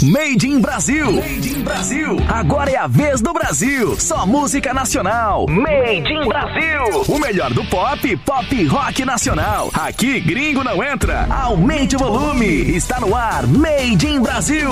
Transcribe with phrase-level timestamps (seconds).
[0.00, 1.10] Made in Brasil.
[1.10, 2.18] Made in Brasil.
[2.28, 3.98] Agora é a vez do Brasil.
[3.98, 5.44] Só música nacional.
[5.48, 7.02] Made in Brasil.
[7.08, 9.70] O melhor do pop, pop rock nacional.
[9.74, 11.26] Aqui gringo não entra.
[11.28, 12.46] Aumente o volume.
[12.46, 13.44] Está no ar.
[13.48, 14.70] Made in Brasil.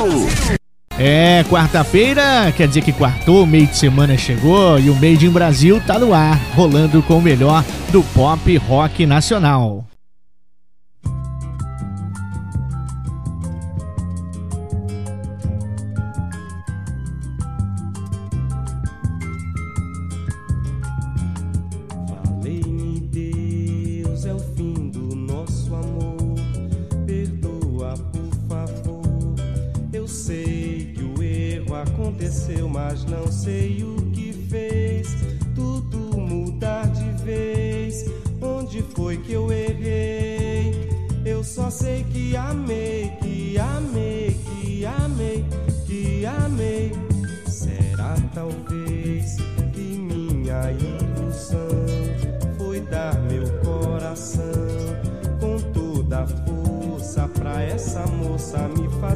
[0.96, 5.82] É, quarta-feira, quer dizer que quartou, meio de semana chegou e o Made in Brasil
[5.84, 9.84] tá no ar, rolando com o melhor do pop rock nacional.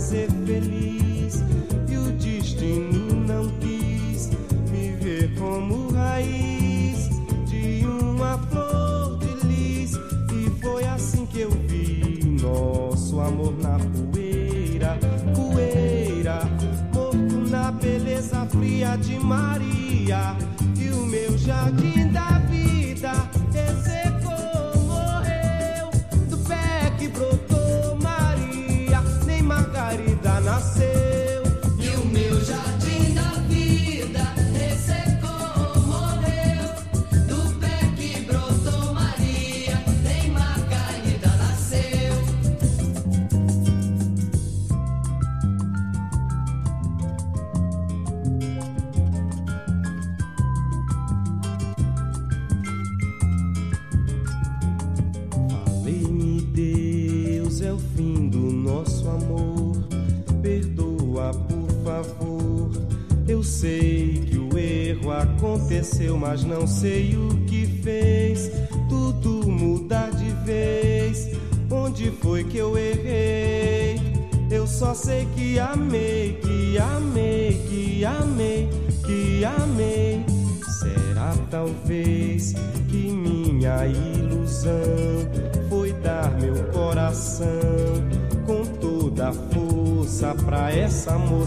[0.01, 1.45] Moça me fazer feliz
[2.19, 4.31] destino não quis
[4.70, 7.11] me ver como raiz
[7.47, 9.93] de uma flor de lis.
[10.33, 14.98] E foi assim que eu vi nosso amor na poeira,
[15.34, 16.41] poeira,
[16.95, 20.37] morto na beleza fria de Maria.
[20.78, 22.00] E o meu jardim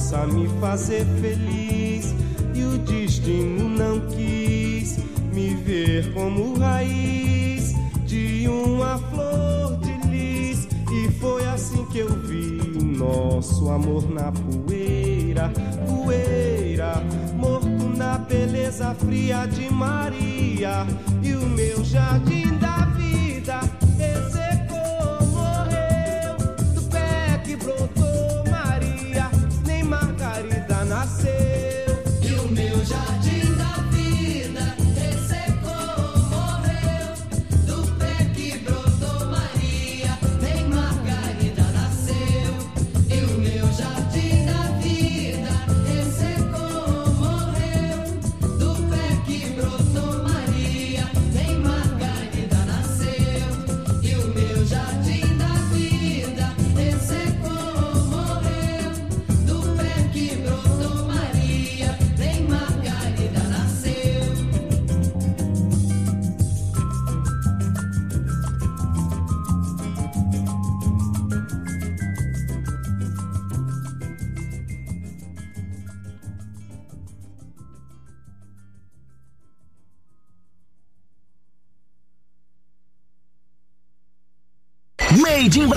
[0.04, 2.14] moça me fazer feliz.
[2.54, 4.98] E o destino não quis
[5.34, 7.74] me ver como raiz
[8.06, 10.68] de uma flor de lis.
[10.92, 12.62] E foi assim que eu vi
[12.98, 15.52] nosso amor na poeira,
[15.88, 17.02] poeira,
[17.36, 20.86] morto na beleza fria de Maria.
[21.24, 22.43] E o meu jardim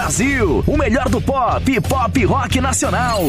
[0.07, 0.63] Brasil.
[0.69, 3.21] O melhor do pop, pop rock nacional.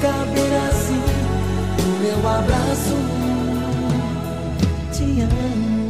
[0.00, 1.02] caber assim
[1.82, 2.96] no meu abraço.
[4.92, 5.80] Te amo.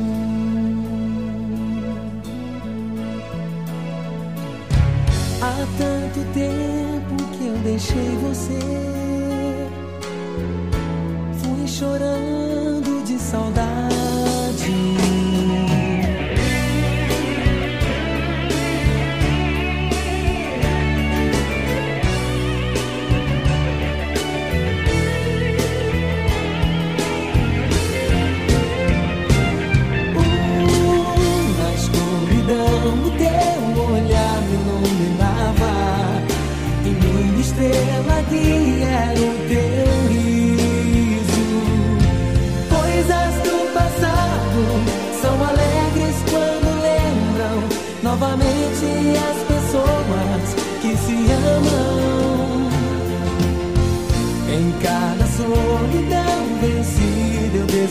[5.42, 8.99] Há tanto tempo que eu deixei você.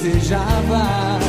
[0.01, 1.28] desejava.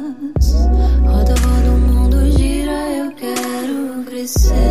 [0.00, 4.69] roda, roda, o mundo gira, eu quero crescer.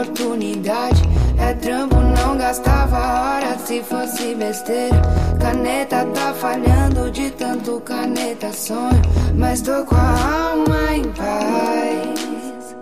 [0.00, 1.02] oportunidade.
[1.38, 5.00] É trampo, não gastava hora se fosse besteira.
[5.40, 9.02] Caneta tá falhando de tanto caneta sonho.
[9.34, 12.76] Mas tô com a alma em paz.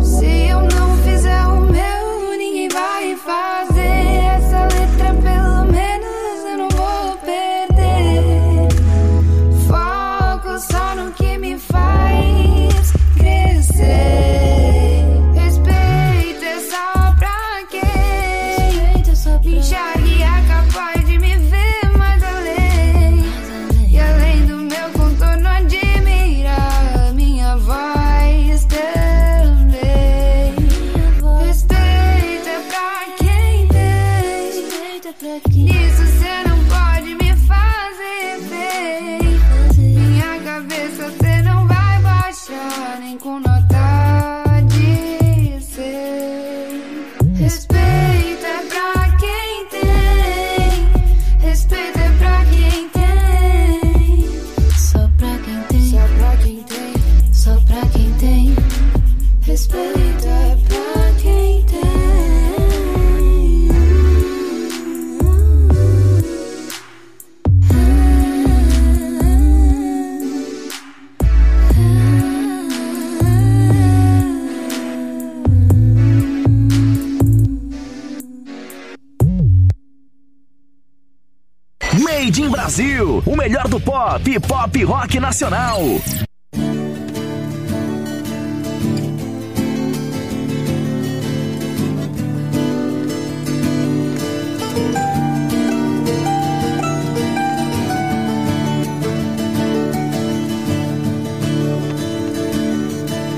[0.00, 1.63] Se eu não fizer um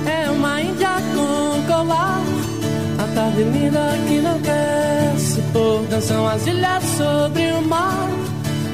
[0.07, 2.21] É uma índia com colar,
[2.99, 5.87] a tarde linda que não quer se pôr.
[5.87, 8.11] Dançam as ilhas sobre o mar,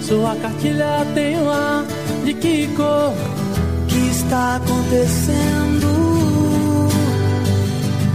[0.00, 3.12] sua cartilha tem um ar de que cor?
[3.12, 5.86] O que está acontecendo?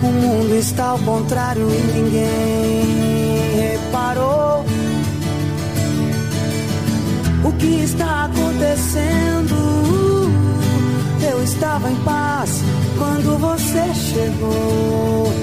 [0.02, 4.66] O mundo está ao contrário e ninguém reparou.
[7.44, 9.56] O que está acontecendo?
[11.30, 12.62] Eu estava em paz
[12.98, 15.34] quando você chegou.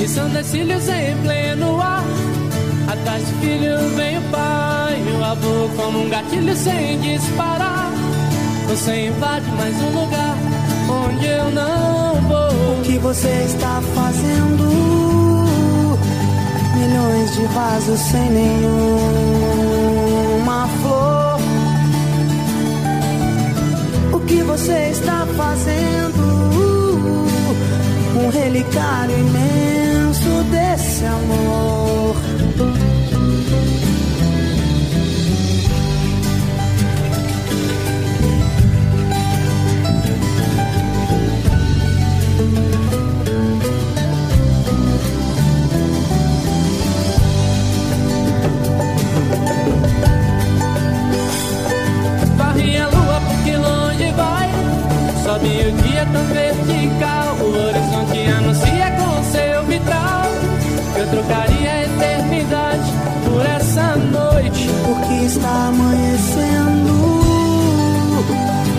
[0.00, 2.04] E são decílios em pleno ar.
[2.88, 4.67] Atrás do filho vem o pai
[5.02, 7.92] o avô como um gatilho sem disparar.
[8.68, 10.36] Você invade mais um lugar
[10.88, 12.78] onde eu não vou.
[12.78, 14.68] O que você está fazendo?
[16.76, 18.68] Milhões de vasos sem nenhuma
[20.82, 21.38] flor.
[24.12, 26.28] O que você está fazendo?
[28.16, 32.16] Um relicário imenso desse amor.
[56.24, 57.36] Vertical.
[57.40, 60.22] O horizonte anuncia com seu vitral.
[60.96, 62.92] Eu trocaria a eternidade
[63.24, 64.68] por essa noite.
[64.84, 66.98] Porque está amanhecendo.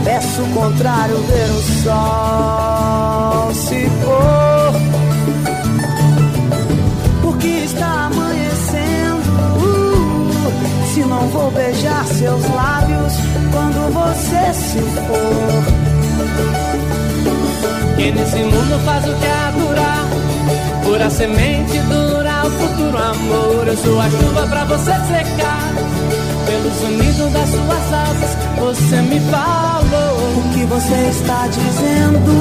[0.04, 4.74] Peço o contrário, ver o sol se pôr.
[7.22, 8.50] Porque está amanhecendo.
[10.94, 13.14] Se não vou beijar seus lábios
[13.52, 16.69] quando você se for.
[18.00, 20.08] Quem nesse mundo faz o que é durar.
[20.86, 23.68] Pura semente dura o futuro amor.
[23.68, 25.74] Eu sou a chuva pra você secar.
[26.46, 30.16] Pelo sonido das suas asas, você me falou.
[30.38, 32.32] O que você está dizendo?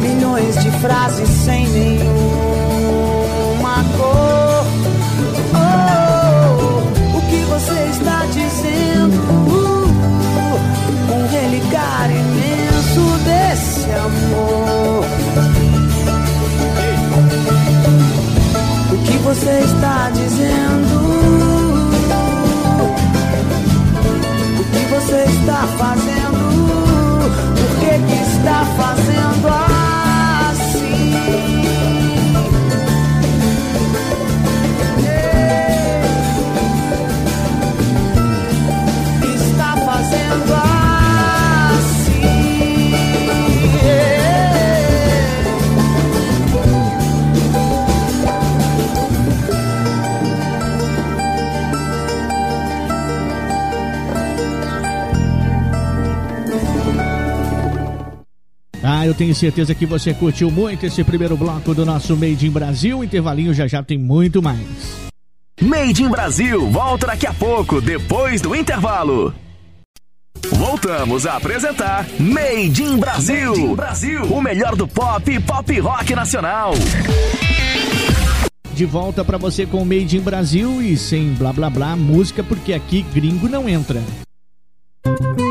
[0.00, 2.53] Milhões de frases sem nenhuma
[11.54, 15.04] Relicário imenso desse amor.
[18.92, 21.73] O que você está dizendo?
[59.14, 63.04] Eu tenho certeza que você curtiu muito esse primeiro bloco do nosso Made in Brasil.
[63.04, 64.58] Intervalinho já já tem muito mais.
[65.60, 69.32] Made in Brasil volta daqui a pouco, depois do intervalo.
[70.50, 73.76] Voltamos a apresentar Made in Brasil.
[73.76, 76.72] Brasil, o melhor do pop e pop rock nacional.
[78.72, 82.42] De volta pra você com o Made in Brasil e sem blá blá blá música,
[82.42, 84.02] porque aqui gringo não entra.
[85.06, 85.43] É,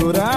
[0.00, 0.29] segurar.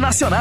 [0.00, 0.37] Nacional.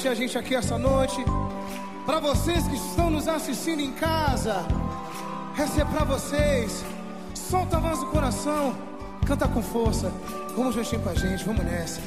[0.00, 1.22] tinha gente aqui essa noite.
[2.06, 4.64] Para vocês que estão nos assistindo em casa,
[5.58, 6.82] essa é para vocês.
[7.34, 8.74] Solta a voz do coração,
[9.26, 10.10] canta com força.
[10.56, 12.00] Vamos juntinho com a gente, vamos nessa.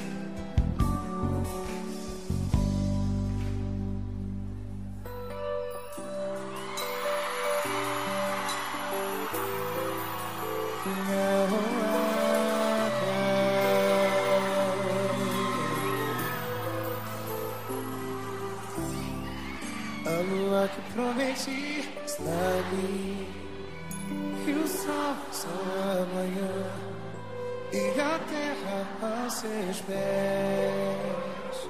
[29.87, 31.69] pés.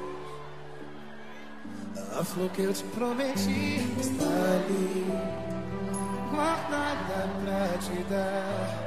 [2.19, 5.05] A flor que eu te prometi está ali,
[6.31, 8.83] guardada pra te dar.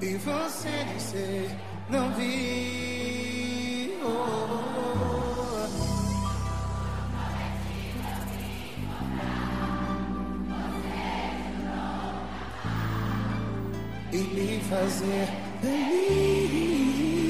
[0.00, 1.50] E você nem sei,
[1.90, 2.26] não viu.
[14.12, 15.28] E me fazer
[15.60, 17.25] feliz.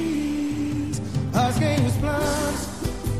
[1.36, 2.60] Rasguei os planos,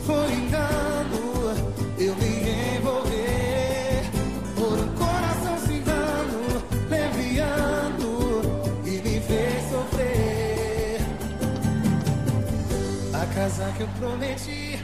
[0.07, 1.55] foi engano.
[1.99, 4.05] Eu me envolver
[4.55, 8.41] por um coração cigano, leviando
[8.87, 11.01] e me fez sofrer.
[13.13, 14.76] A casa que eu prometi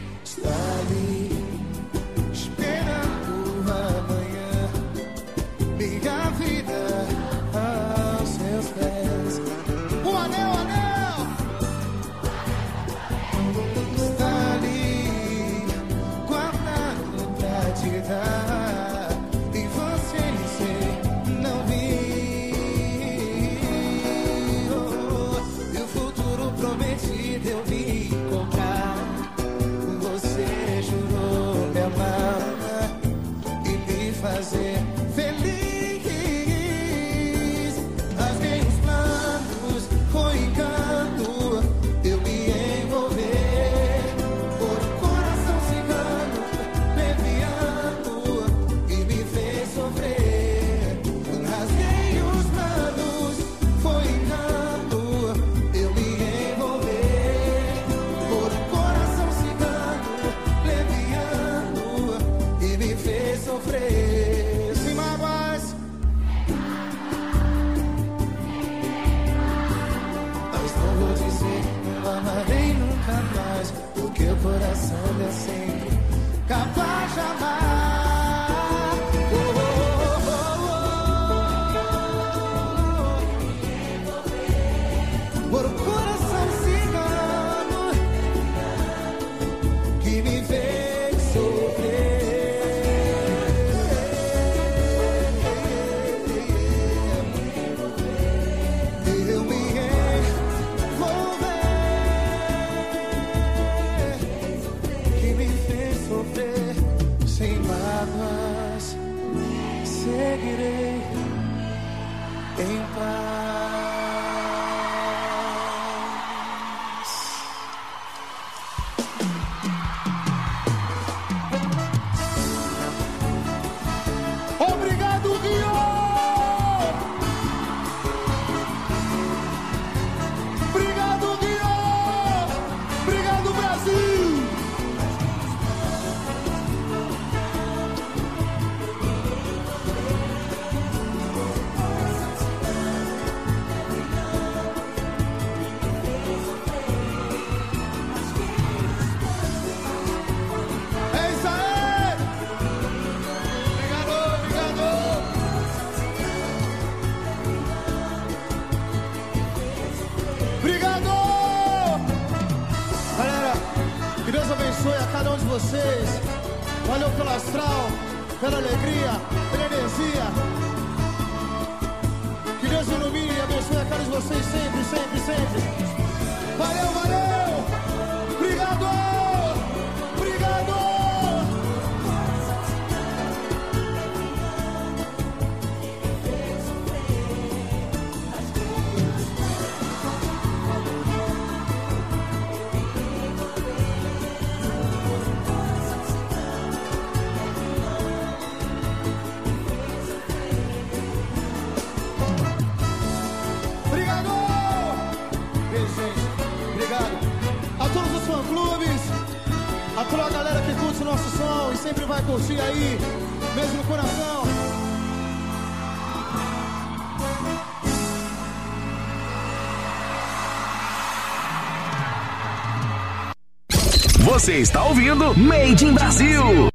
[224.43, 226.69] Você está ouvindo Made in Brasil.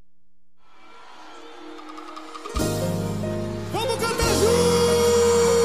[3.74, 5.58] Vamos cantar junto!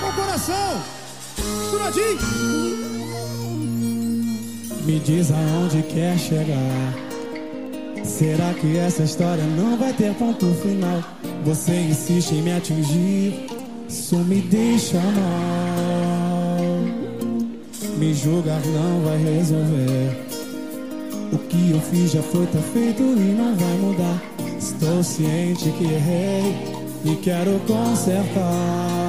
[0.00, 0.80] Com o coração!
[1.58, 2.18] Misturadinho!
[4.84, 6.94] Me diz aonde quer chegar.
[8.04, 11.02] Será que essa história não vai ter ponto final?
[11.44, 13.44] Você insiste em me atingir,
[13.88, 15.89] isso me deixa mal.
[18.00, 20.16] Me julgar não vai resolver.
[21.34, 24.22] O que eu fiz já foi, tá feito e não vai mudar.
[24.58, 28.99] Estou ciente que errei e quero consertar.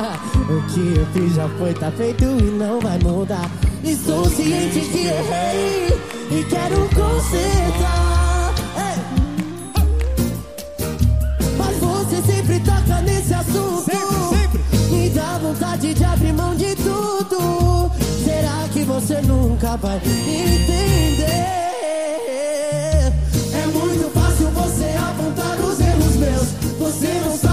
[0.00, 3.50] o que eu fiz já foi, tá feito e não vai mudar.
[3.82, 5.88] Estou ciente que errei
[6.30, 8.54] e quero consertar.
[8.76, 8.82] Ei.
[8.82, 8.94] É.
[11.56, 13.84] Mas você sempre toca nesse assunto.
[13.84, 14.60] Sempre, sempre.
[14.90, 17.90] Me dá vontade de abrir mão de tudo.
[18.24, 21.28] Será que você nunca vai entender?
[23.52, 26.48] É muito fácil você apontar os erros meus.
[26.78, 27.47] Você não sabe.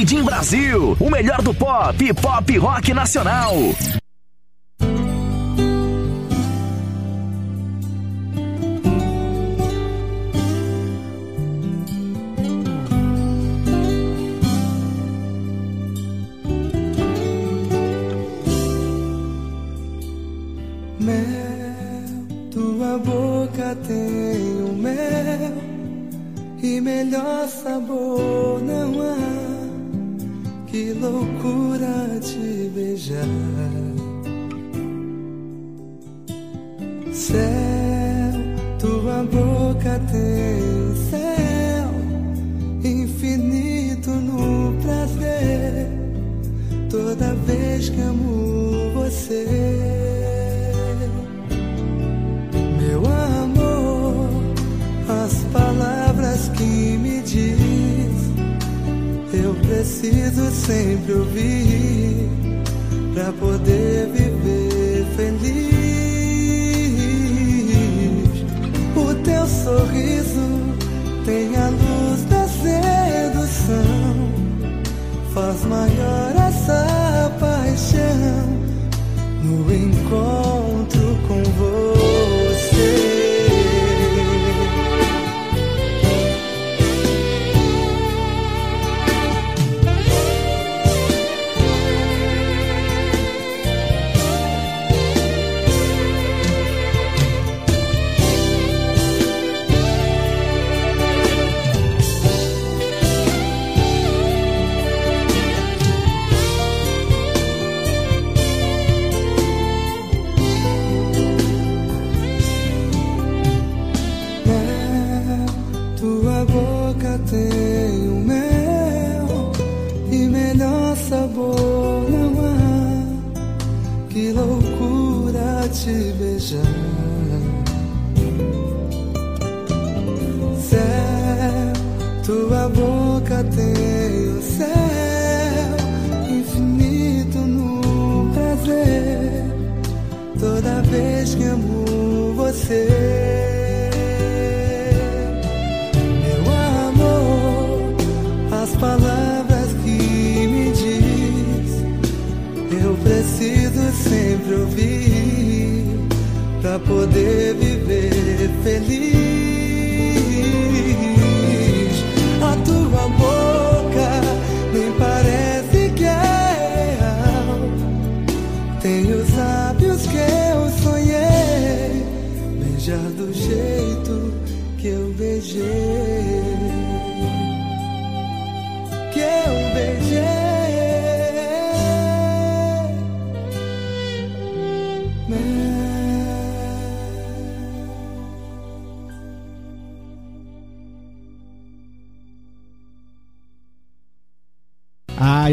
[0.00, 0.96] Made in Brasil.
[0.98, 3.99] O melhor do pop pop rock nacional.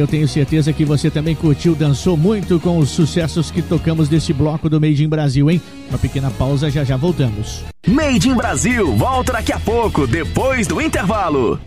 [0.08, 4.32] Eu tenho certeza que você também curtiu, dançou muito com os sucessos que tocamos desse
[4.32, 5.62] bloco do Made in Brasil, hein?
[5.89, 7.65] Uma pequena pausa, já já voltamos.
[7.86, 11.60] Made in Brasil volta daqui a pouco, depois do intervalo.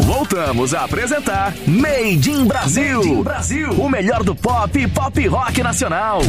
[0.00, 2.98] Voltamos a apresentar Made in Brasil.
[2.98, 3.70] Made in Brasil.
[3.74, 6.22] O melhor do pop e pop rock nacional.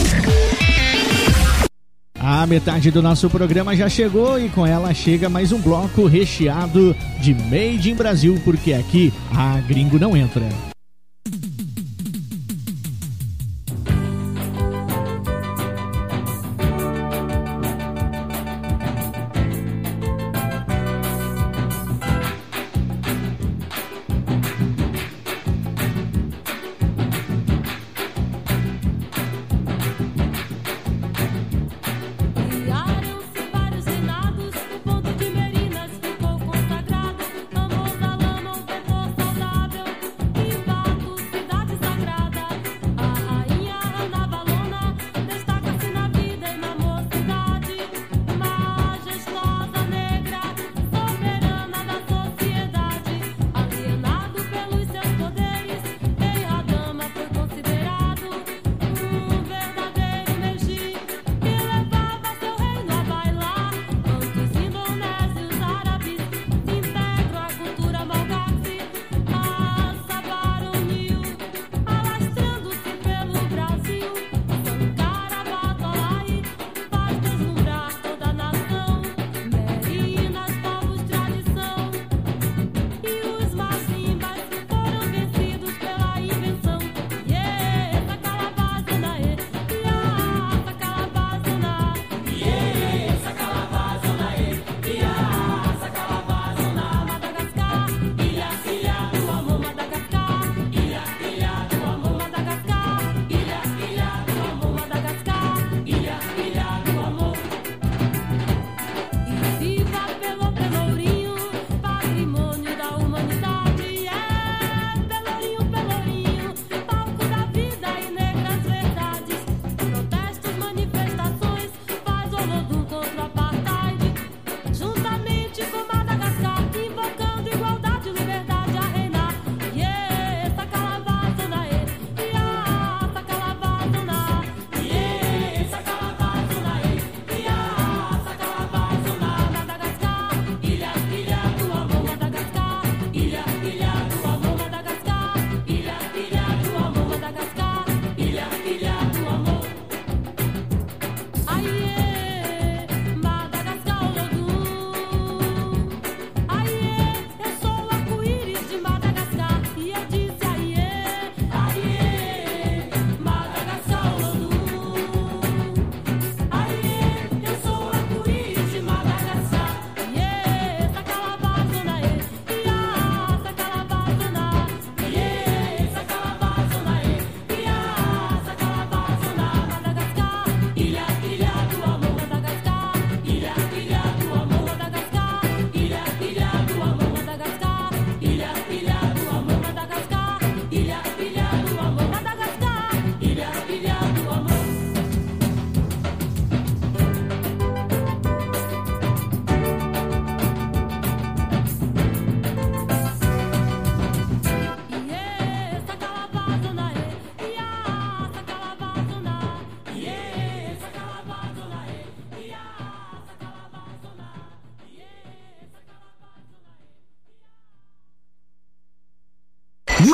[2.19, 6.95] A metade do nosso programa já chegou e com ela chega mais um bloco recheado
[7.19, 10.47] de Made in Brasil, porque aqui a gringo não entra.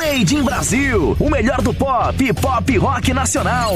[0.04, 3.72] Made in Brasil, o melhor do pop, pop rock nacional.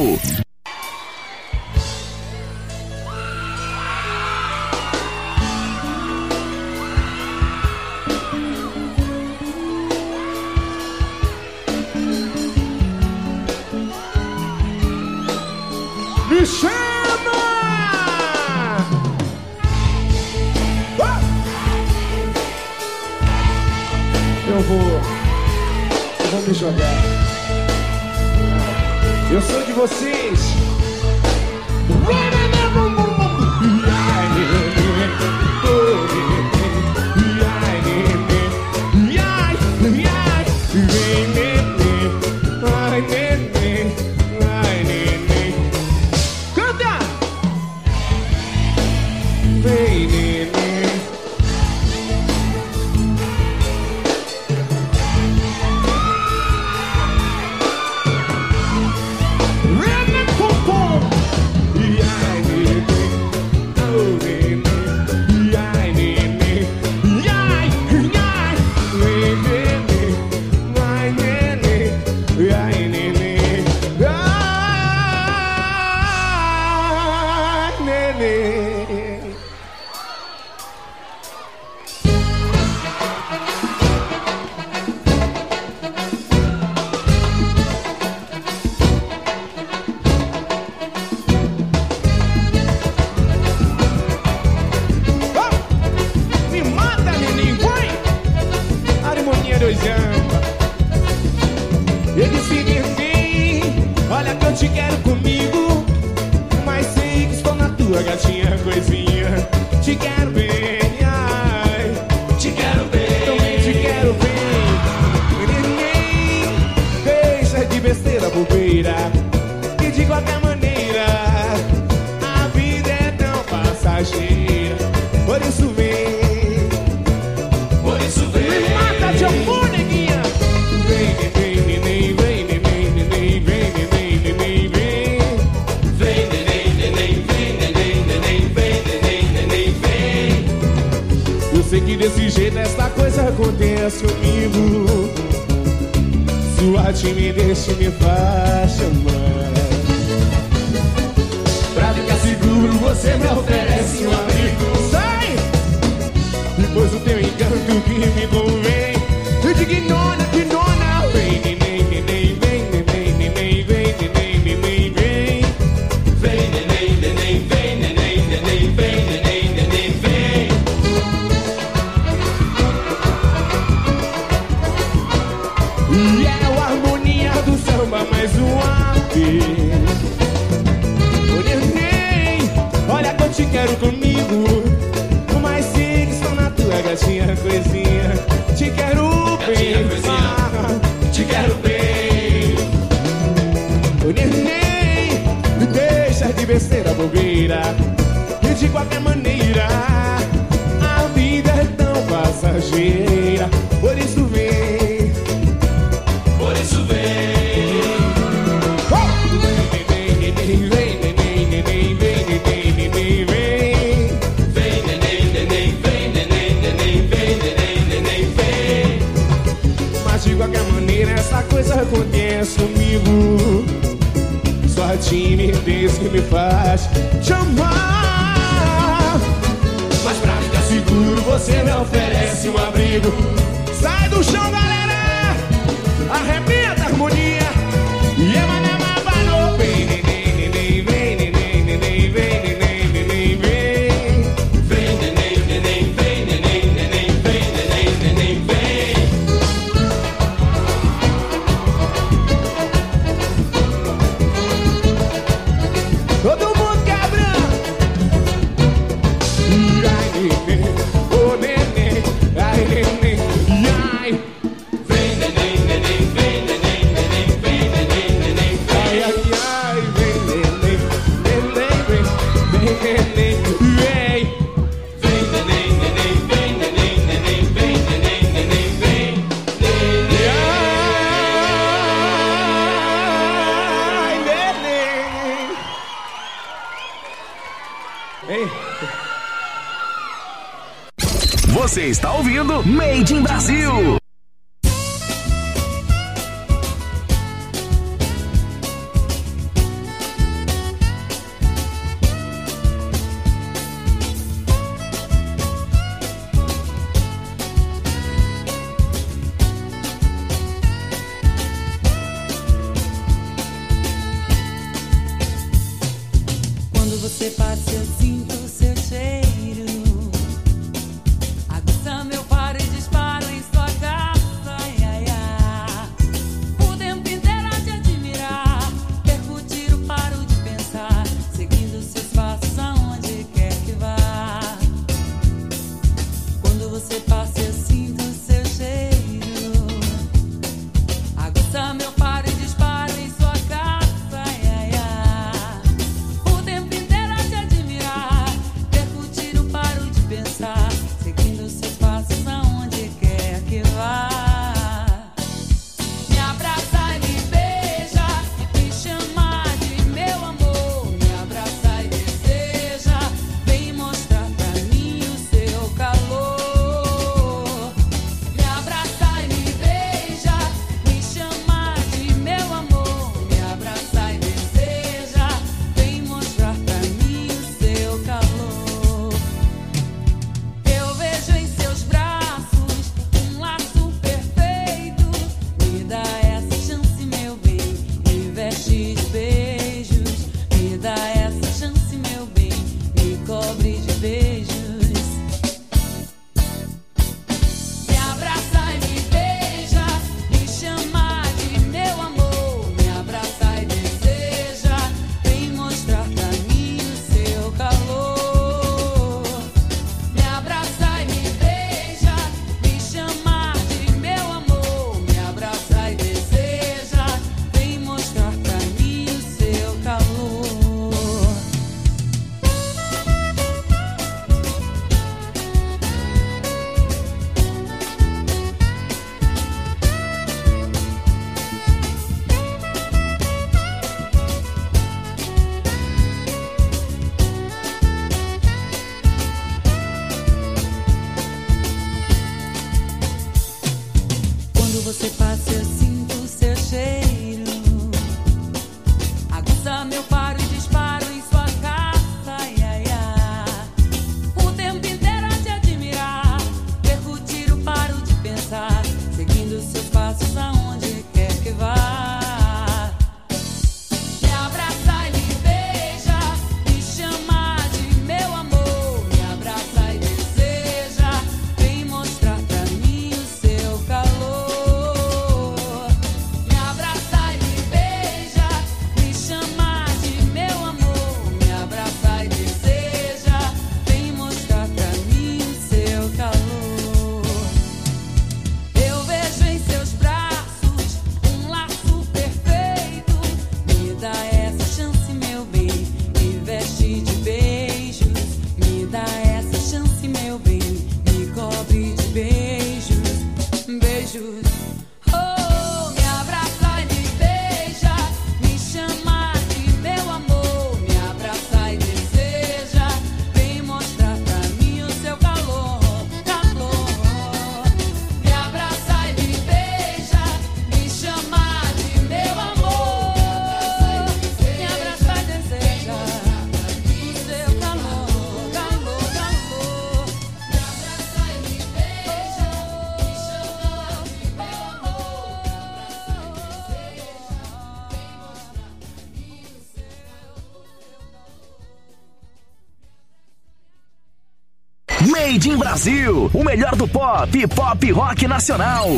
[545.78, 548.88] Brasil, o melhor do pop, pop rock nacional.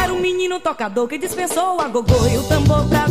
[0.00, 3.01] Era um menino tocador que dispensou a gogô e o tambor pra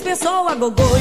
[0.00, 0.99] pessoa gogô.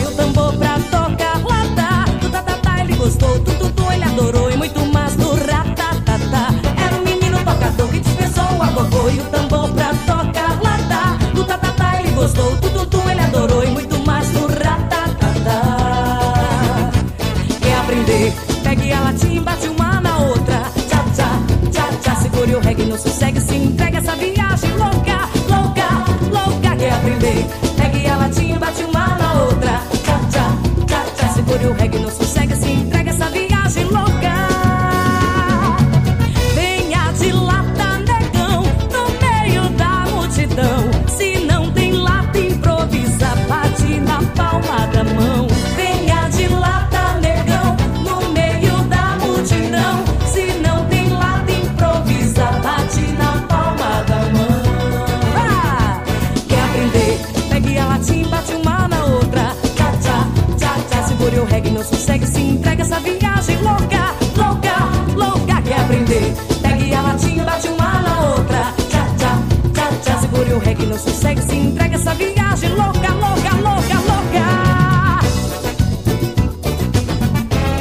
[70.80, 74.45] que não sossegue, se entrega essa viagem louca, louca, louca, louca.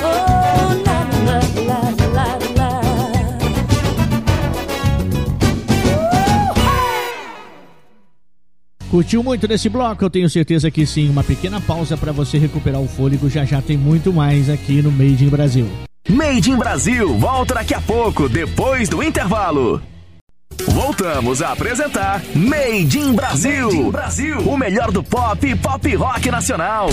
[0.02, 1.28] Oh, uh,
[8.90, 10.04] Curtiu muito nesse bloco?
[10.04, 11.08] Eu tenho certeza que sim.
[11.08, 13.30] Uma pequena pausa para você recuperar o fôlego.
[13.30, 15.68] Já já tem muito mais aqui no Made in Brasil.
[16.08, 19.82] Made in Brasil, volta daqui a pouco, depois do intervalo.
[20.88, 23.66] Voltamos a apresentar Made in Brasil.
[23.66, 24.38] Made in Brasil.
[24.38, 26.88] O melhor do pop e pop rock nacional.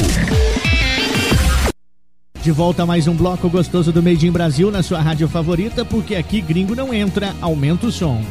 [2.41, 5.85] De volta a mais um bloco gostoso do Made in Brasil na sua rádio favorita,
[5.85, 8.21] porque aqui gringo não entra, aumenta o som.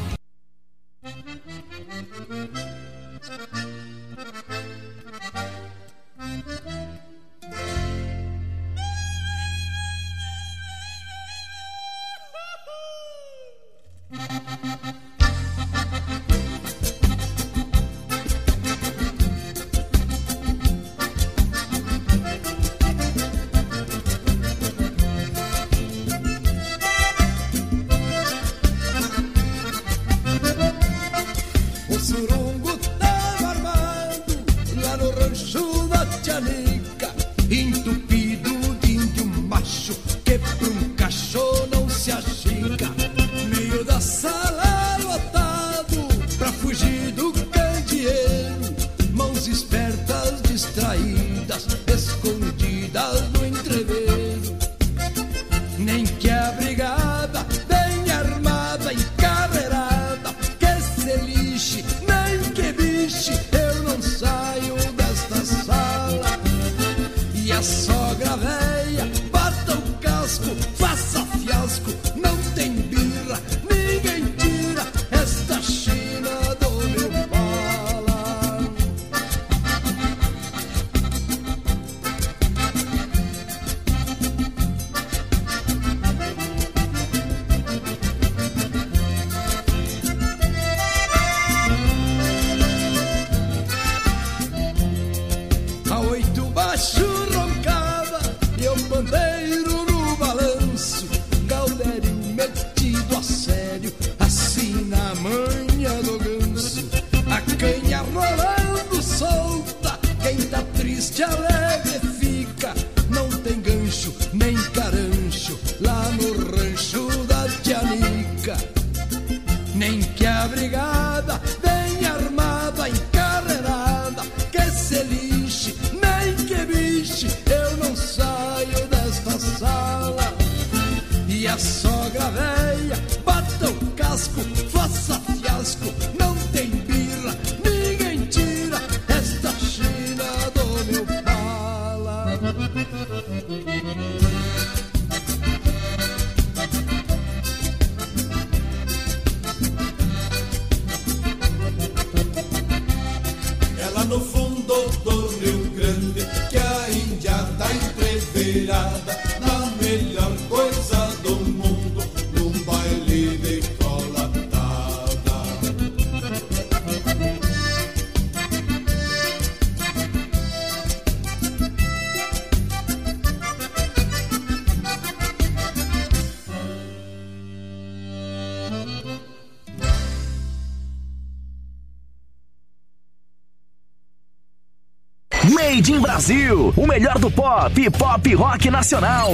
[186.04, 189.30] Brasil, o melhor do pop pop rock nacional.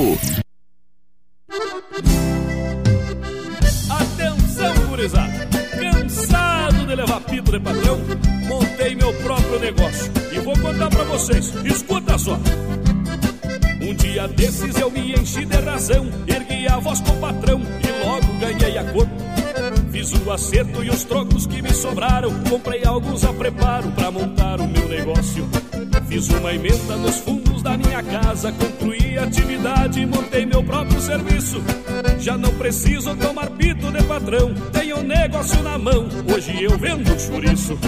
[3.91, 5.49] Atenção, gurizada!
[5.81, 7.99] Cansado de levar pito de patrão?
[8.47, 11.53] Montei meu próprio negócio e vou contar pra vocês.
[11.64, 12.39] Escuta só!
[13.83, 18.07] Um dia desses eu me enchi de razão, ergui a voz com o patrão e
[18.07, 19.09] logo ganhei a cor.
[19.91, 22.80] Fiz o acerto e os trocos que me sobraram, comprei
[26.63, 31.63] Emenda nos fundos da minha casa, concluí a atividade e montei meu próprio serviço.
[32.19, 37.79] Já não preciso tomar pito de patrão, tenho negócio na mão, hoje eu vendo chouriço.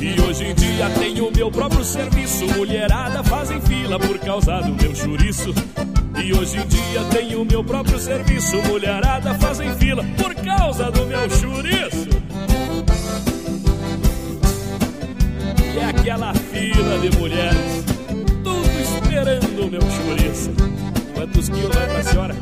[0.00, 4.94] E hoje em dia tenho meu próprio serviço, mulherada fazem fila por causa do meu
[4.96, 5.54] chouriço.
[6.20, 11.30] E hoje em dia tenho meu próprio serviço, mulherada fazem fila por causa do meu
[11.30, 12.08] chouriço.
[15.72, 17.84] E é aquela fila de mulheres,
[19.68, 20.50] esperando o meu chouriço.
[21.14, 22.36] Quantos quilos vai pra senhora?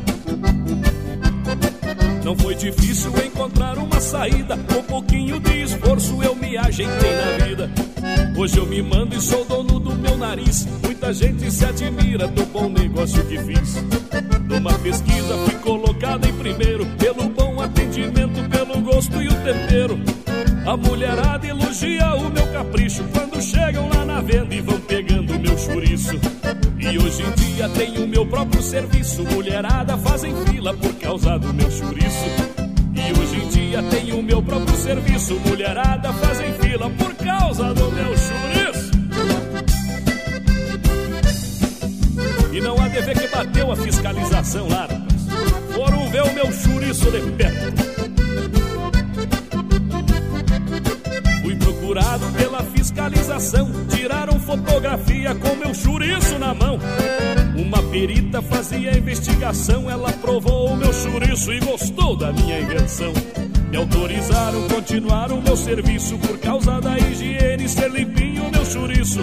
[2.25, 7.71] Não foi difícil encontrar uma saída, com pouquinho de esforço eu me ajeitei na vida.
[8.37, 10.67] Hoje eu me mando e sou dono do meu nariz.
[10.83, 13.77] Muita gente se admira do bom negócio que fiz.
[14.49, 19.99] Numa pesquisa fui colocado em primeiro, pelo bom atendimento, pelo gosto e o tempero.
[20.67, 23.05] A mulherada elogia o meu capricho
[23.37, 26.19] quando chegam lá na venda e vão pegando meu chouriço.
[26.79, 31.71] E hoje em dia tenho meu próprio serviço, mulherada fazem fila por causa do meu
[31.71, 32.25] chouriço.
[32.95, 38.17] E hoje em dia tenho meu próprio serviço, mulherada fazem fila por causa do meu
[38.17, 38.91] chouriço.
[42.53, 44.89] E não há de ver que bateu a fiscalização lá.
[45.75, 48.06] Foram ver o meu chouriço de perto.
[52.37, 56.81] Pela fiscalização, tiraram fotografia com meu chouriço na mão.
[57.57, 63.13] Uma perita fazia investigação, ela provou o meu chouriço e gostou da minha invenção.
[63.71, 69.21] Me autorizaram continuar o meu serviço por causa da higiene, ser limpinho o meu chouriço.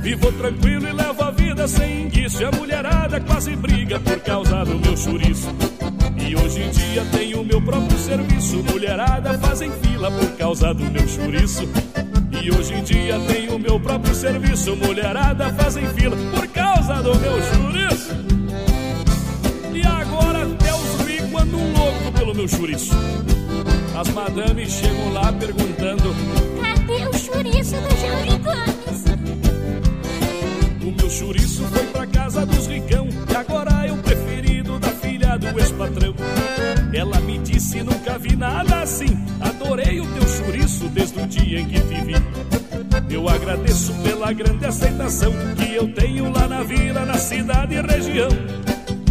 [0.00, 2.48] Vivo tranquilo e levo a vida sem indício.
[2.48, 5.48] A mulherada quase briga por causa do meu chouriço.
[6.16, 8.62] E hoje em dia tenho meu próprio serviço.
[8.62, 11.68] Mulherada fazem fila por causa do meu chouriço.
[12.42, 14.74] E hoje em dia tenho meu próprio serviço.
[14.74, 18.10] Mulherada fazem fila por causa do meu chouriço.
[19.74, 22.94] E agora até os ricos andam louco pelo meu chouriço.
[23.94, 26.14] As madames chegam lá perguntando:
[26.62, 29.04] Cadê o chouriço do Jauri Gomes?
[30.82, 33.92] O meu chouriço foi pra casa dos ricão E agora é
[35.60, 36.14] ex-patrão
[36.92, 39.18] Ela me disse, nunca vi nada assim.
[39.40, 42.14] Adorei o teu chouriço desde o dia em que te vi
[43.14, 48.28] Eu agradeço pela grande aceitação Que eu tenho lá na vila, na cidade e região.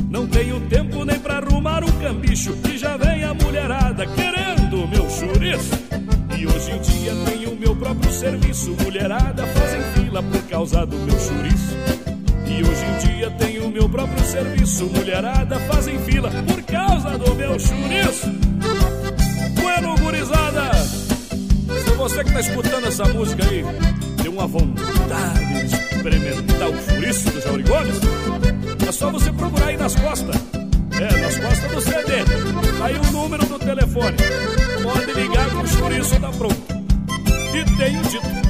[0.09, 4.87] Não tenho tempo nem pra arrumar um cambicho E já vem a mulherada querendo o
[4.87, 5.71] meu chouriço.
[6.37, 8.75] E hoje em dia tenho meu próprio serviço.
[8.83, 12.18] Mulherada fazem fila por causa do meu chouriço.
[12.49, 14.85] E hoje em dia tenho meu próprio serviço.
[14.87, 18.27] Mulherada fazem fila por causa do meu chouriço.
[19.61, 23.63] Bueno, gurizada, se você que tá escutando essa música aí
[24.21, 27.99] tem uma vontade de experimentar o chouriço do Jauri Gomes,
[28.87, 30.35] é só você procurar aí nas costas.
[30.99, 32.13] É, nas costas do CD.
[32.83, 34.17] Aí o número do telefone.
[34.83, 36.57] Pode ligar que o chouriço tá pronto.
[37.53, 38.48] E tenho dito.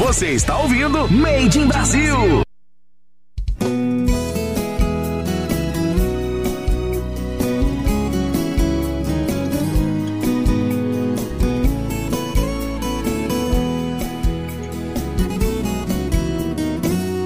[0.00, 2.42] Você está ouvindo Made in Brasil.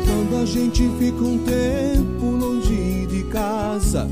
[0.05, 4.11] Quando a gente fica um tempo longe de casa,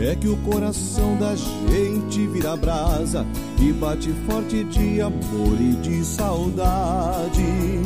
[0.00, 3.26] é que o coração da gente vira brasa
[3.60, 7.79] e bate forte de amor e de saudade.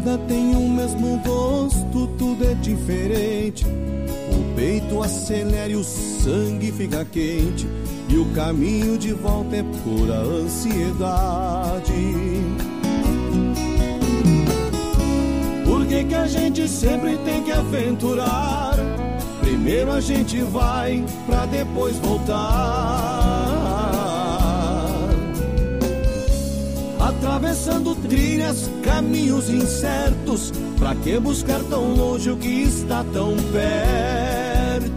[0.00, 3.66] Nada tem o mesmo gosto, tudo é diferente.
[3.66, 7.68] O peito acelera e o sangue fica quente.
[8.08, 11.92] E o caminho de volta é pura ansiedade.
[15.64, 18.74] Por que, que a gente sempre tem que aventurar?
[19.40, 23.19] Primeiro a gente vai pra depois voltar.
[27.30, 30.52] Atravessando trilhas, caminhos incertos.
[30.76, 34.90] Pra que buscar tão longe o que está tão perto?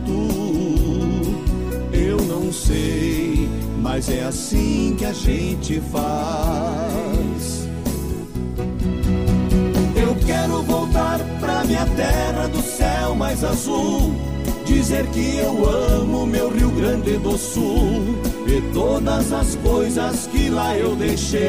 [1.93, 3.47] Eu não sei,
[3.84, 7.67] mas é assim que a gente faz.
[9.95, 14.32] Eu quero voltar pra minha terra do céu mais azul.
[14.74, 18.17] Dizer que eu amo meu Rio Grande do Sul
[18.47, 21.39] e todas as coisas que lá eu deixei.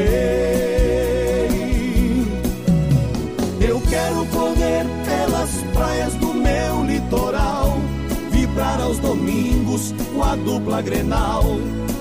[3.59, 7.77] Eu quero correr pelas praias do meu litoral,
[8.31, 11.43] vibrar aos domingos com a dupla Grenal,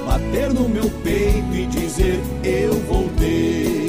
[0.07, 3.84] bater no meu peito e dizer eu voltei.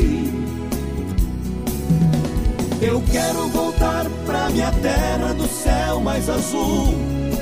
[2.86, 6.93] Eu quero voltar pra minha terra do céu mais azul.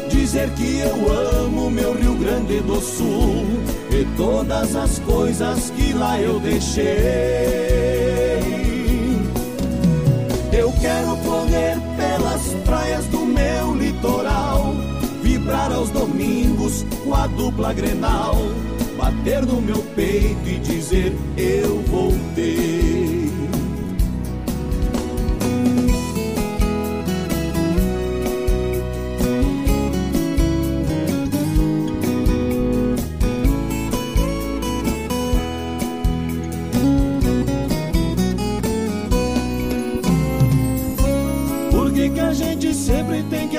[0.10, 3.46] Dizer que eu amo meu Rio Grande do Sul
[3.92, 6.84] e todas as coisas que lá eu deixei.
[10.54, 14.74] Eu quero correr pelas praias do meu litoral,
[15.22, 18.36] vibrar aos domingos com a dupla Grenal,
[18.98, 23.33] bater no meu peito e dizer eu voltei.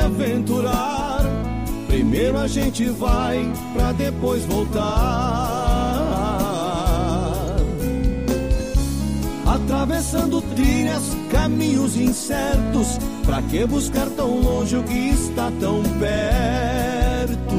[0.05, 1.22] Aventurar?
[1.86, 5.55] Primeiro a gente vai pra depois voltar.
[9.46, 12.98] Atravessando trilhas, caminhos incertos.
[13.24, 17.55] Pra que buscar tão longe o que está tão perto?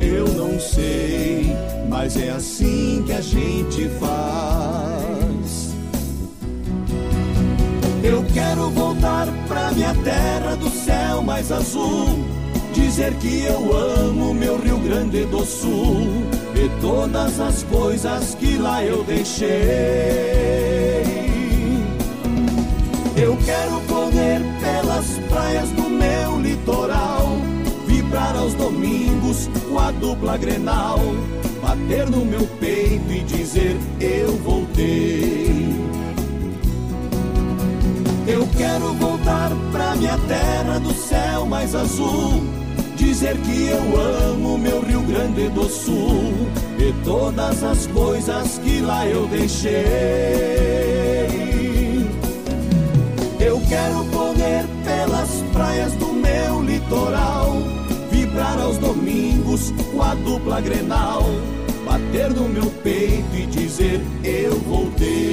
[0.00, 1.56] Eu não sei,
[1.88, 4.67] mas é assim que a gente faz.
[8.08, 12.24] Eu quero voltar pra minha terra do céu mais azul.
[12.72, 16.06] Dizer que eu amo meu Rio Grande do Sul
[16.54, 19.46] e todas as coisas que lá eu deixei.
[23.14, 27.36] Eu quero correr pelas praias do meu litoral,
[27.86, 30.98] vibrar aos domingos com a dupla Grenal,
[31.60, 35.77] bater no meu peito e dizer eu voltei.
[38.28, 42.42] Eu quero voltar pra minha terra do céu mais azul.
[42.94, 43.98] Dizer que eu
[44.28, 46.34] amo meu Rio Grande do Sul
[46.78, 49.72] e todas as coisas que lá eu deixei.
[53.40, 57.56] Eu quero correr pelas praias do meu litoral,
[58.10, 61.22] vibrar aos domingos com a dupla Grenal,
[61.86, 65.27] bater no meu peito e dizer eu voltei.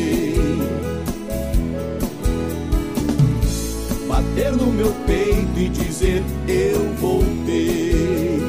[4.35, 8.41] Bater no meu peito e dizer eu voltei.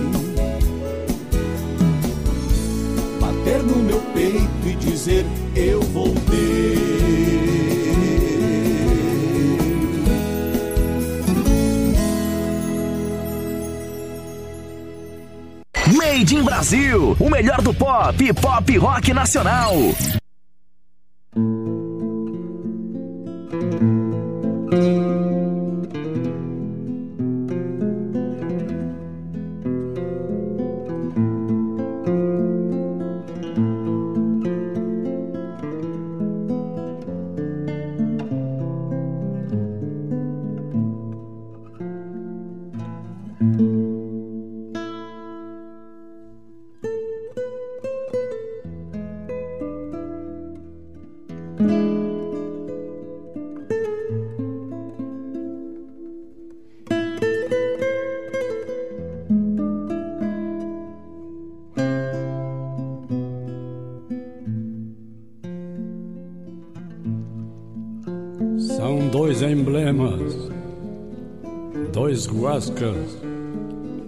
[3.21, 5.25] Bater no meu peito e dizer
[5.55, 6.17] eu voltei.
[15.97, 19.73] Made in Brasil, o melhor do pop pop rock nacional.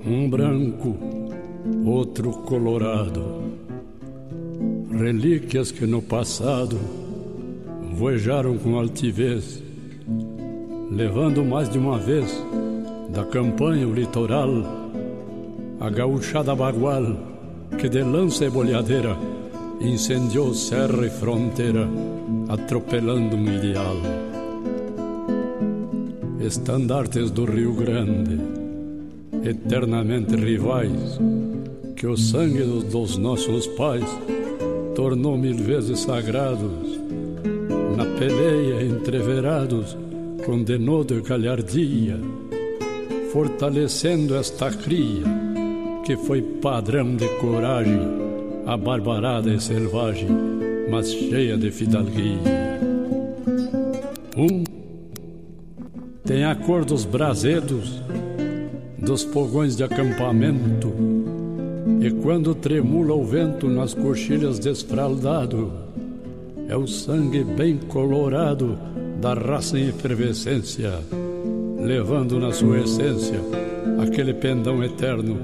[0.07, 0.97] Um branco,
[1.85, 3.43] outro colorado.
[4.93, 6.79] Relíquias que no passado
[7.95, 9.61] voejaram com altivez,
[10.89, 12.33] levando mais de uma vez
[13.09, 14.49] da campanha o litoral,
[15.81, 17.17] a gauchada bagual
[17.77, 19.17] que de lança e boleadeira
[19.81, 21.89] incendiou serra e fronteira,
[22.49, 24.28] atropelando um ideal.
[26.41, 28.39] Estandartes do Rio Grande,
[29.45, 31.19] eternamente rivais,
[31.97, 34.05] que o sangue dos, nossos pais
[34.95, 36.99] tornou mil vezes sagrados,
[37.97, 39.97] na peleia entreverados
[40.47, 42.19] com denodo e galhardia,
[43.33, 45.25] fortalecendo esta cria
[46.05, 48.01] que foi padrão de coragem,
[48.65, 50.29] abarbarada e selvagem,
[50.89, 52.39] mas cheia de fidalguia.
[54.37, 54.68] Um
[56.29, 58.03] tem a cor dos brasedos,
[58.99, 60.93] dos fogões de acampamento,
[62.03, 65.73] e quando tremula o vento nas coxilhas desfraldado,
[66.69, 68.79] é o sangue bem colorado
[69.23, 71.01] da raça em efervescência,
[71.81, 73.41] levando na sua essência
[73.99, 75.39] aquele pendão eterno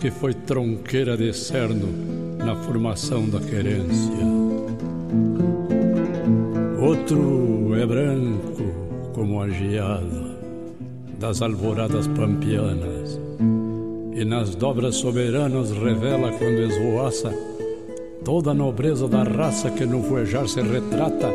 [0.00, 1.88] que foi tronqueira de cerno
[2.44, 4.18] na formação da querência.
[6.80, 8.64] Outro é branco
[9.14, 10.23] como a geada
[11.18, 13.20] das alvoradas pampianas
[14.14, 17.32] e nas dobras soberanas revela quando esvoaça
[18.24, 21.30] toda a nobreza da raça que no voejar se retrata,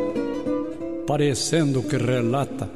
[1.06, 2.68] parecendo que relata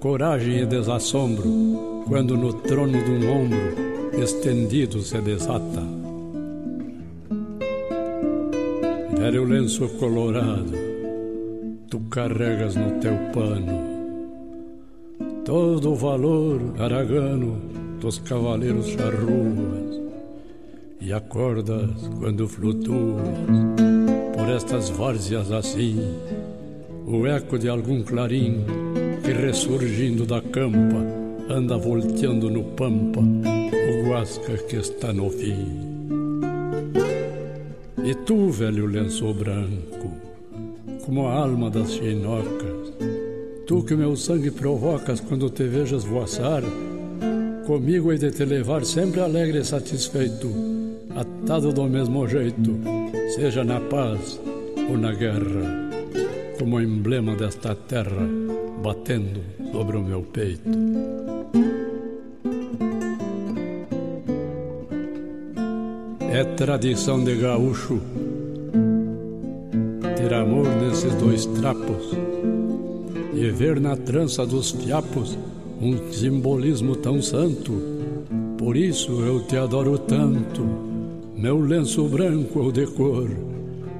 [0.00, 5.82] coragem e desassombro quando no trono de um ombro estendido se desata.
[9.18, 10.72] Velho lenço colorado,
[11.90, 13.89] tu carregas no teu pano
[15.44, 17.60] todo o valor aragano
[18.00, 20.00] dos cavaleiros charruas
[21.00, 23.28] e acordas quando flutuas
[24.34, 25.98] por estas várzeas assim
[27.06, 28.64] o eco de algum clarim
[29.24, 35.90] que ressurgindo da campa anda volteando no pampa o guasca que está no fim.
[38.04, 40.12] E tu, velho lenço branco,
[41.04, 42.79] como a alma das chinocas,
[43.70, 46.60] tu que meu sangue provocas quando te vejas voaçar,
[47.64, 50.50] comigo hei de te levar sempre alegre e satisfeito,
[51.14, 52.76] atado do mesmo jeito,
[53.36, 54.40] seja na paz
[54.88, 55.88] ou na guerra,
[56.58, 58.26] como emblema desta terra
[58.82, 59.40] batendo
[59.70, 60.68] sobre o meu peito.
[66.32, 68.00] É tradição de gaúcho
[70.16, 72.18] ter amor nesses dois trapos
[73.40, 75.36] e ver na trança dos fiapos
[75.80, 77.72] um simbolismo tão santo.
[78.58, 80.62] Por isso eu te adoro tanto,
[81.34, 83.30] meu lenço branco ou de cor.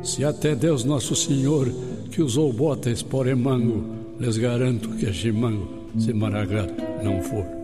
[0.03, 1.73] Se até Deus Nosso Senhor
[2.11, 3.83] que usou botas por emango,
[4.19, 5.67] lhes garanto que chimango
[5.99, 7.60] se maragato não for.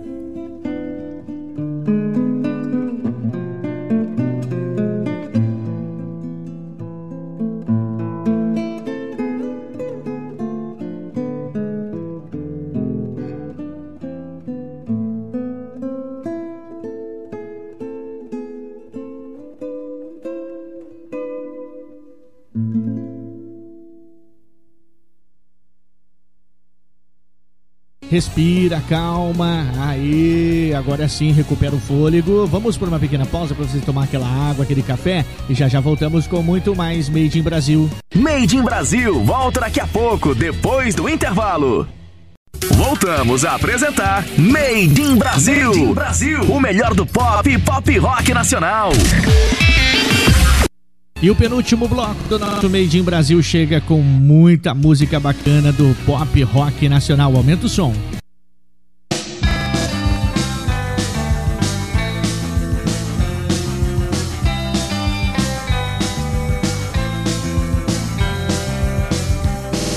[28.16, 29.66] Respira, calma.
[29.78, 32.46] Aí, agora sim, recupera o fôlego.
[32.46, 35.80] Vamos por uma pequena pausa para você tomar aquela água, aquele café e já já
[35.80, 37.90] voltamos com muito mais Made in Brasil.
[38.14, 41.86] Made in Brasil volta daqui a pouco, depois do intervalo.
[42.72, 45.68] Voltamos a apresentar Made in Brasil.
[45.68, 48.92] Made in Brasil, o melhor do pop e pop rock nacional.
[51.22, 55.96] E o penúltimo bloco do nosso Made in Brasil chega com muita música bacana do
[56.04, 57.34] pop rock nacional.
[57.34, 57.94] Aumenta o som.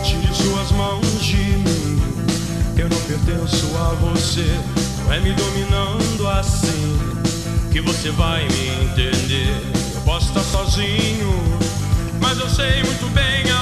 [0.01, 2.01] Tire suas mãos de mim.
[2.77, 4.47] Eu não pertenço a você.
[5.03, 6.97] Não é me dominando assim
[7.73, 9.53] que você vai me entender.
[9.93, 11.08] Eu posso estar sozinho,
[12.59, 13.58] sei muito bem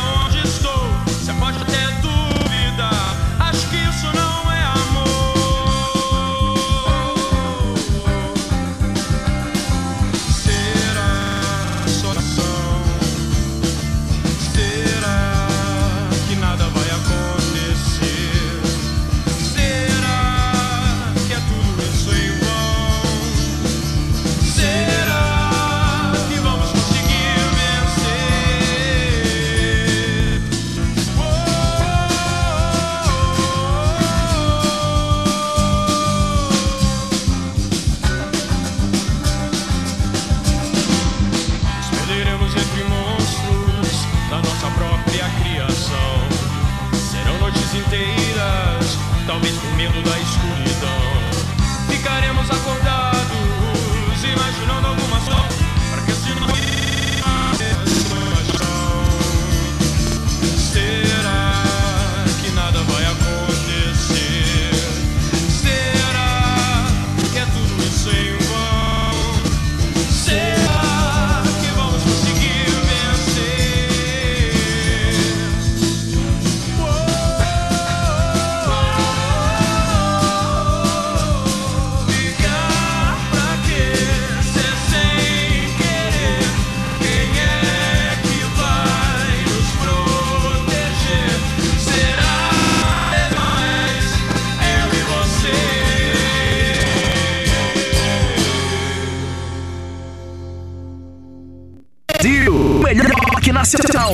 [103.68, 104.13] Nacional.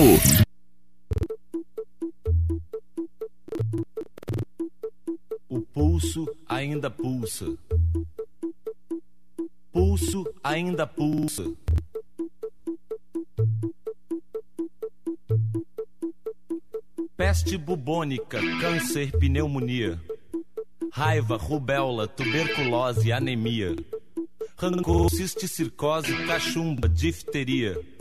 [5.47, 7.55] O pulso ainda pulsa.
[9.71, 11.53] Pulso ainda pulsa.
[17.15, 20.01] Peste bubônica, câncer, pneumonia.
[20.91, 23.75] Raiva, rubéola, tuberculose, anemia.
[24.57, 27.92] Rancor, cisticircose, cachumba, difteria.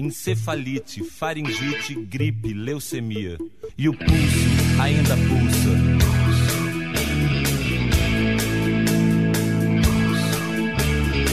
[0.00, 3.36] Encefalite, faringite, gripe, leucemia.
[3.76, 5.68] E o pulso ainda pulsa.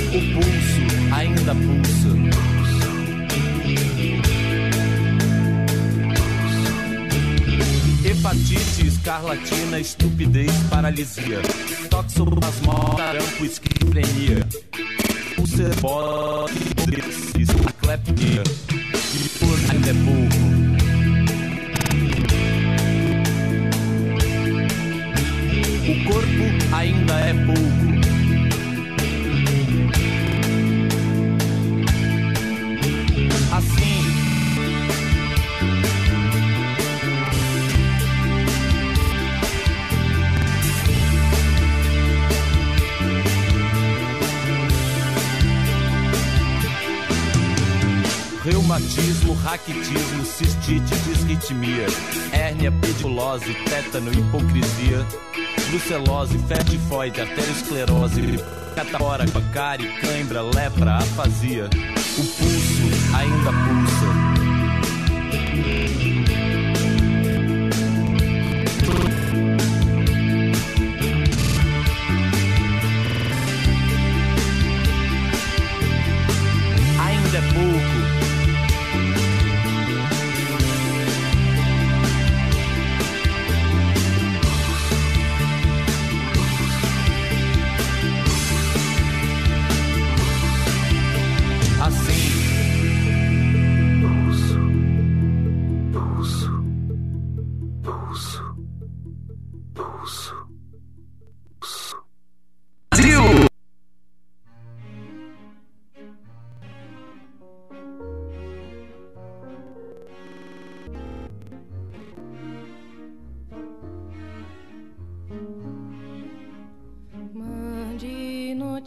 [0.10, 2.12] O pulso ainda pulsa.
[8.04, 11.42] Hepatite, escarlatina, estupidez, paralisia.
[11.90, 14.46] Toxoplasmose, tarampo, esquizofrenia.
[15.38, 15.74] Úlcera,
[17.88, 17.90] E
[19.72, 20.40] ainda é pouco.
[25.90, 27.97] O corpo ainda é pouco.
[48.48, 51.86] Reumatismo, raquitismo, cistite, disritmia,
[52.32, 55.06] hérnia, pedilose, tétano, hipocrisia,
[55.70, 58.22] brucelose, fé tifoide, arteriosclerose,
[58.74, 61.66] catapora, cárie, cãibra, lepra, afasia.
[61.66, 63.87] O pulso ainda pulsa.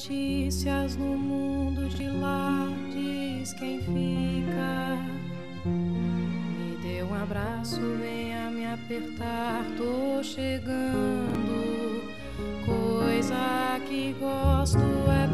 [0.01, 4.97] Notícias no mundo de lá, diz quem fica.
[5.67, 12.01] Me dê um abraço, venha me apertar, tô chegando.
[12.65, 15.30] Coisa que gosto é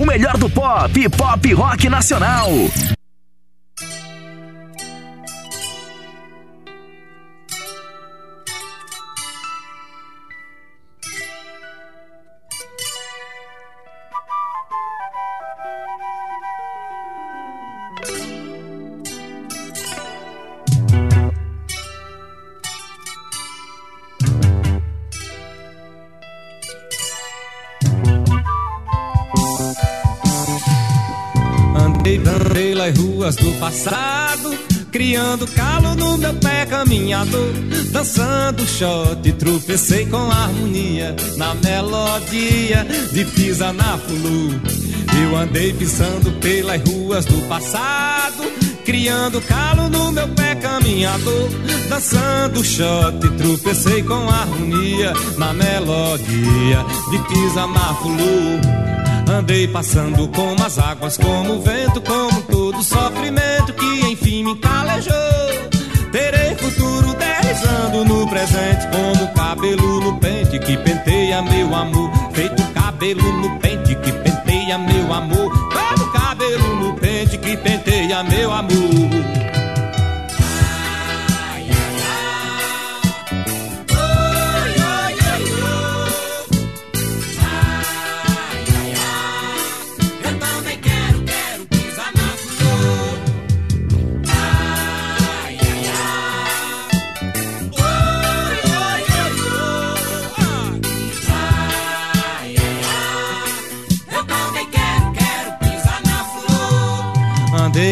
[0.00, 2.48] o melhor do pop pop rock nacional.
[33.60, 34.58] Passado,
[34.90, 37.52] criando calo no meu pé caminhador,
[37.92, 44.58] dançando shot, tropecei com harmonia na melodia de pisa na fulu.
[45.22, 48.50] Eu andei pisando pelas ruas do passado,
[48.86, 51.50] criando calo no meu pé caminhador,
[51.90, 58.58] dançando shot, tropecei com harmonia na melodia de pisa na fulu.
[59.30, 63.49] Andei passando como as águas, como o vento, como todo sofrimento
[64.42, 65.70] me calejou.
[66.12, 72.10] Terei futuro deslizando no presente, como cabelo no pente que penteia meu amor.
[72.32, 75.50] Feito cabelo no pente que penteia meu amor.
[75.52, 79.49] Como cabelo no pente que penteia meu amor.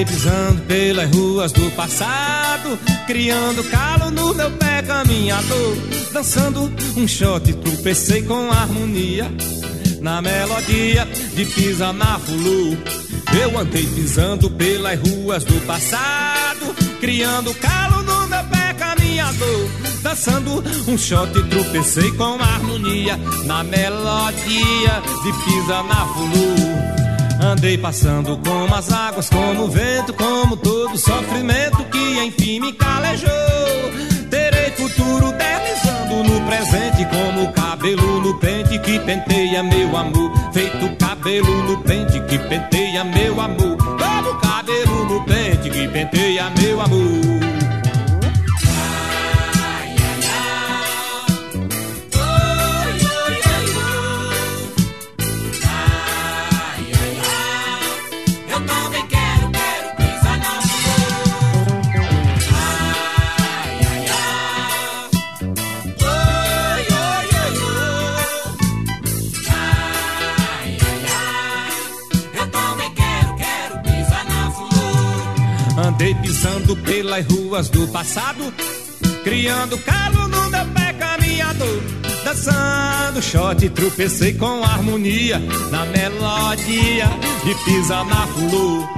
[0.08, 5.76] Pisando pelas ruas do passado, criando calo no meu pé caminhador,
[6.12, 9.30] dançando um shot, tropecei com harmonia
[10.00, 12.76] na melodia de pisa na fulu.
[13.40, 19.68] Eu andei pisando pelas ruas do passado, criando calo no meu pé caminhador,
[20.02, 27.07] dançando um shot, tropecei com harmonia na melodia de pisa na fulu.
[27.40, 33.30] Andei passando como as águas, como o vento, como todo sofrimento que enfim me calejou.
[34.28, 40.32] Terei futuro deslizando no presente, como cabelo no pente que penteia meu amor.
[40.52, 43.76] Feito cabelo no pente que penteia meu amor.
[43.76, 47.37] Como cabelo no pente que penteia meu amor.
[76.38, 78.54] Pisando pelas ruas do passado,
[79.24, 81.82] criando calo no meu pé caminhador.
[82.24, 85.40] Dançando shot, tropecei com harmonia
[85.72, 87.06] na melodia
[87.44, 88.88] de pisa na flor.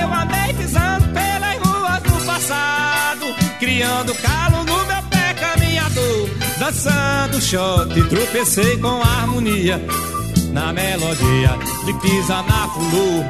[0.00, 3.26] Eu andei pisando pelas ruas do passado,
[3.58, 6.30] criando calo no meu pé caminhador.
[6.60, 9.82] Dançando shot, tropecei com harmonia
[10.56, 11.50] na melodia
[11.84, 13.24] de pisa na flor.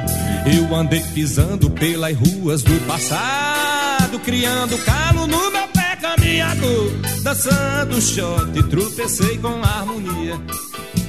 [0.45, 6.89] Eu andei pisando pelas ruas do passado, criando calo no meu pé caminhador,
[7.23, 10.39] dançando shot, tropecei com harmonia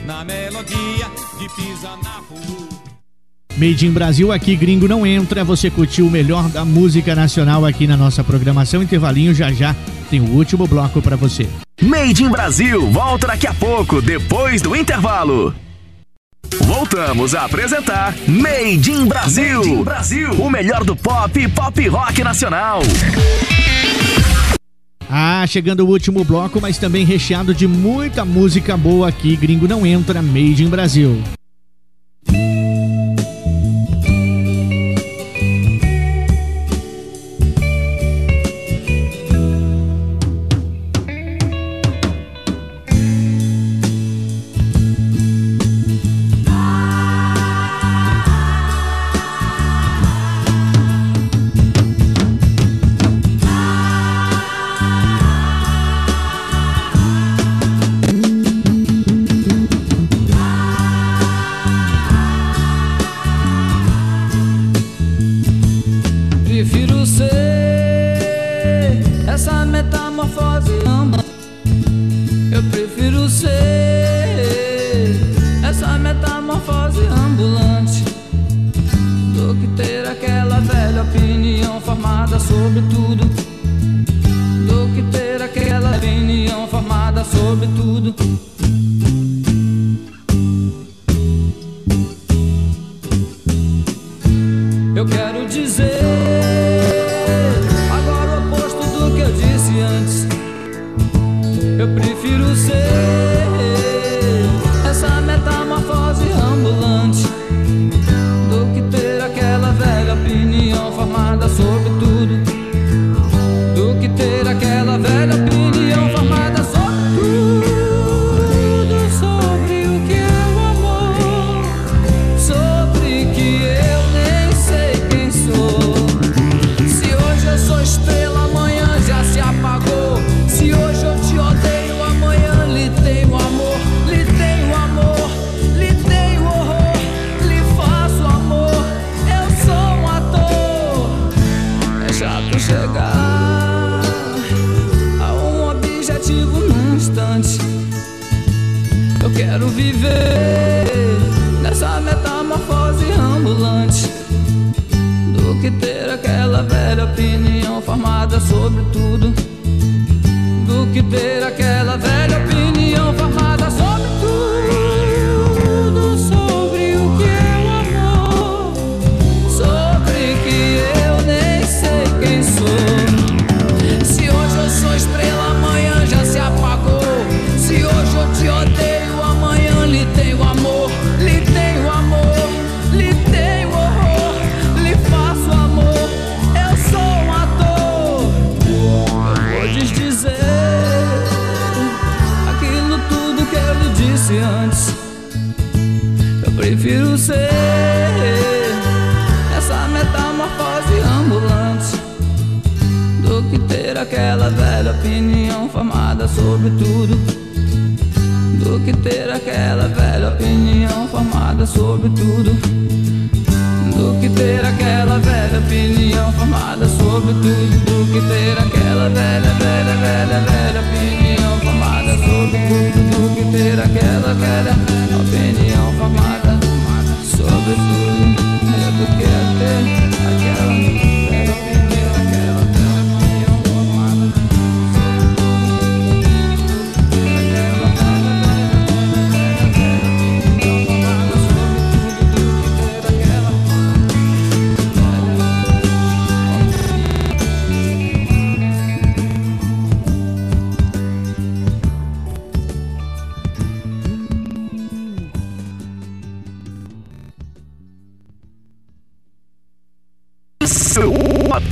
[0.04, 1.06] na melodia
[1.38, 2.68] de pisa na flor.
[3.56, 5.44] Made in Brasil, aqui gringo não entra.
[5.44, 8.82] Você curtiu o melhor da música nacional aqui na nossa programação.
[8.82, 9.74] Intervalinho já já
[10.10, 11.48] tem o último bloco para você.
[11.80, 15.54] Made in Brasil volta daqui a pouco, depois do intervalo.
[16.56, 19.58] Voltamos a apresentar Made in Brasil.
[19.58, 22.80] Made in Brasil, o melhor do pop e pop rock nacional.
[25.10, 29.36] Ah, chegando o último bloco, mas também recheado de muita música boa aqui.
[29.36, 31.22] Gringo não entra, Made in Brasil.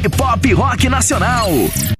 [0.08, 1.95] Pop, rock nacional.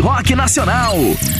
[0.00, 1.37] rock nacional.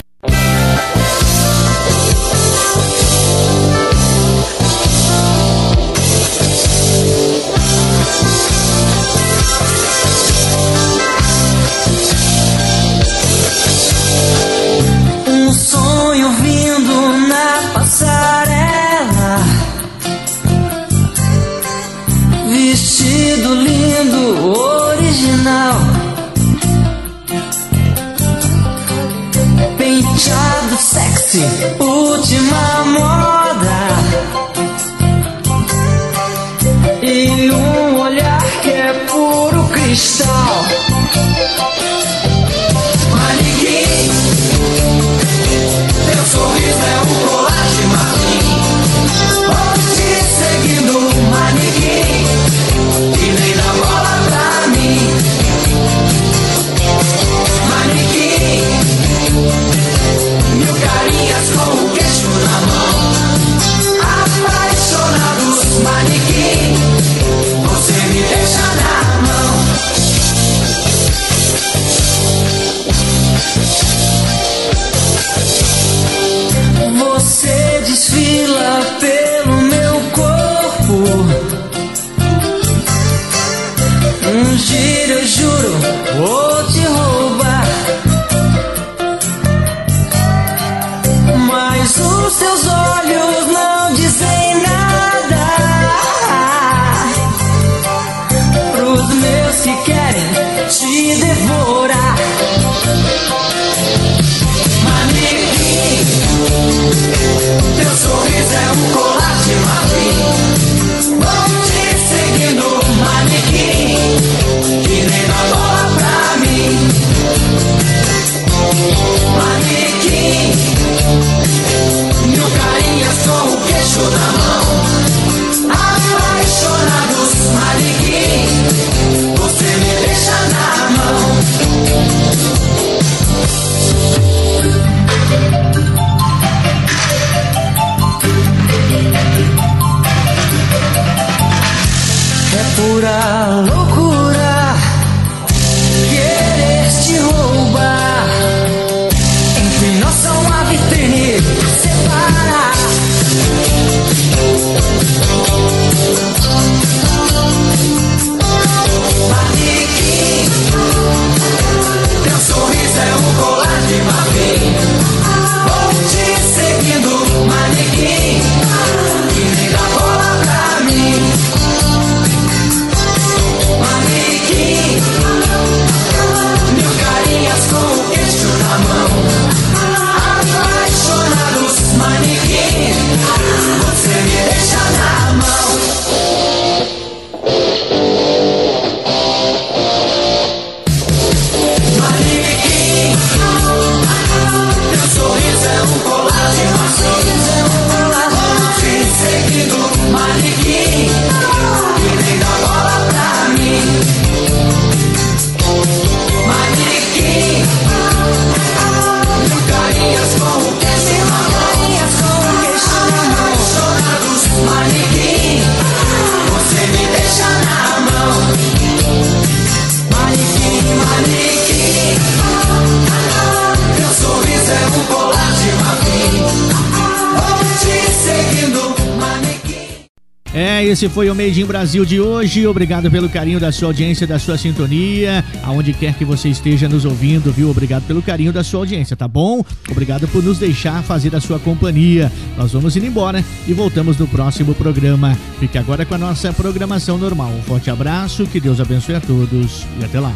[230.99, 232.67] Esse foi o Made in Brasil de hoje.
[232.67, 237.05] Obrigado pelo carinho da sua audiência, da sua sintonia, aonde quer que você esteja nos
[237.05, 237.71] ouvindo, viu?
[237.71, 239.65] Obrigado pelo carinho da sua audiência, tá bom?
[239.89, 242.33] Obrigado por nos deixar fazer a sua companhia.
[242.57, 245.39] Nós vamos indo embora e voltamos no próximo programa.
[245.61, 247.53] Fique agora com a nossa programação normal.
[247.53, 250.35] Um forte abraço, que Deus abençoe a todos e até lá.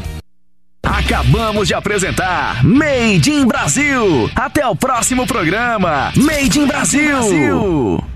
[0.80, 4.30] Acabamos de apresentar Made in Brasil.
[4.32, 6.12] Até o próximo programa.
[6.14, 7.18] Made in Brasil.
[7.18, 8.11] Brasil.